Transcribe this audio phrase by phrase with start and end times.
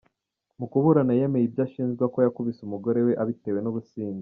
[0.59, 4.19] Mu kuburana, yemeye ibyo ashinjwa ko yakubise umugore we abitewe n’ubusinzi.